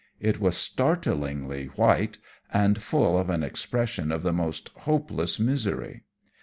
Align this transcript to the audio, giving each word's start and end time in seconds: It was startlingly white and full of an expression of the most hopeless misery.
It 0.19 0.39
was 0.39 0.57
startlingly 0.57 1.67
white 1.75 2.17
and 2.51 2.81
full 2.81 3.15
of 3.19 3.29
an 3.29 3.43
expression 3.43 4.11
of 4.11 4.23
the 4.23 4.33
most 4.33 4.69
hopeless 4.69 5.39
misery. 5.39 6.05